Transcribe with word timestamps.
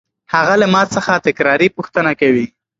هغه 0.33 0.53
له 0.61 0.67
ما 0.73 0.81
څخه 0.93 1.13
تکراري 1.27 1.67
پوښتنه 1.77 2.11
کوي. 2.21 2.45